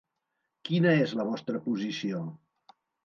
[0.69, 2.23] Quina és la vostra posició?